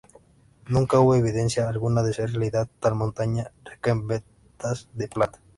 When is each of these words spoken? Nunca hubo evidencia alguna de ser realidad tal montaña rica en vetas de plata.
Nunca 0.67 0.99
hubo 0.99 1.13
evidencia 1.13 1.69
alguna 1.69 2.01
de 2.01 2.11
ser 2.11 2.31
realidad 2.31 2.67
tal 2.79 2.95
montaña 2.95 3.51
rica 3.63 3.91
en 3.91 4.07
vetas 4.07 4.89
de 4.95 5.07
plata. 5.07 5.39